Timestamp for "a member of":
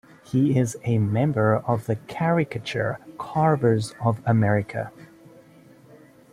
0.83-1.87